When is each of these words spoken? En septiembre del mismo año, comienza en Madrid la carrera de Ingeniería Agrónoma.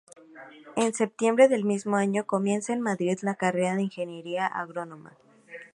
En 0.75 0.95
septiembre 0.95 1.47
del 1.47 1.63
mismo 1.63 1.95
año, 1.95 2.25
comienza 2.25 2.73
en 2.73 2.81
Madrid 2.81 3.19
la 3.21 3.35
carrera 3.35 3.75
de 3.75 3.83
Ingeniería 3.83 4.47
Agrónoma. 4.47 5.13